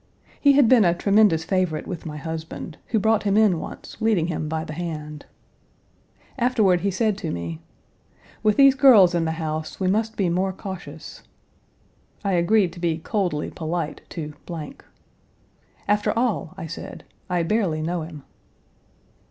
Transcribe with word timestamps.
He 0.39 0.53
had 0.53 0.67
been 0.67 0.83
a 0.83 0.95
tremendous 0.95 1.43
favorite 1.43 1.85
with 1.85 2.07
my 2.07 2.17
husband, 2.17 2.79
who 2.87 2.97
brought 2.97 3.21
him 3.21 3.37
in 3.37 3.59
once, 3.59 3.97
leading 3.99 4.25
him 4.29 4.49
Page 4.49 4.65
242 4.65 4.65
by 4.65 4.65
the 4.65 4.73
hand. 4.93 5.25
Afterward 6.39 6.81
he 6.81 6.89
said 6.89 7.19
to 7.19 7.29
me, 7.29 7.61
"With 8.41 8.57
these 8.57 8.73
girls 8.73 9.13
in 9.13 9.25
the 9.25 9.33
house 9.33 9.79
we 9.79 9.85
must 9.87 10.17
be 10.17 10.27
more 10.27 10.53
cautious." 10.53 11.21
I 12.23 12.31
agreed 12.31 12.73
to 12.73 12.79
be 12.79 12.97
coldly 12.97 13.51
polite 13.51 14.01
to. 14.09 14.33
"After 15.87 16.11
all," 16.17 16.55
I 16.57 16.65
said, 16.65 17.03
"I 17.29 17.43
barely 17.43 17.83
know 17.83 18.01
him." 18.01 18.23